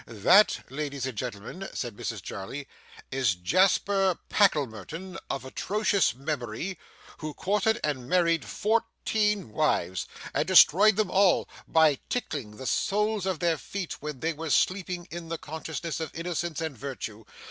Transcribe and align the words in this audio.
'That, 0.07 0.61
ladies 0.71 1.05
and 1.05 1.15
gentlemen,' 1.15 1.69
said 1.75 1.95
Mrs 1.95 2.23
Jarley, 2.23 2.67
'is 3.11 3.35
Jasper 3.35 4.17
Packlemerton 4.31 5.15
of 5.29 5.45
atrocious 5.45 6.15
memory, 6.15 6.79
who 7.19 7.35
courted 7.35 7.79
and 7.83 8.09
married 8.09 8.43
fourteen 8.43 9.51
wives, 9.51 10.07
and 10.33 10.47
destroyed 10.47 10.95
them 10.95 11.11
all, 11.11 11.47
by 11.67 11.99
tickling 12.09 12.57
the 12.57 12.65
soles 12.65 13.27
of 13.27 13.37
their 13.39 13.59
feet 13.59 14.01
when 14.01 14.21
they 14.21 14.33
were 14.33 14.49
sleeping 14.49 15.07
in 15.11 15.29
the 15.29 15.37
consciousness 15.37 15.99
of 15.99 16.09
innocence 16.15 16.61
and 16.61 16.75
virtue. 16.75 17.23